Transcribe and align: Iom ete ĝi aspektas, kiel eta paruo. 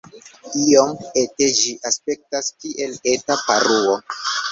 Iom 0.59 0.93
ete 1.23 1.49
ĝi 1.57 1.73
aspektas, 1.89 2.49
kiel 2.63 2.97
eta 3.13 3.37
paruo. 3.43 3.95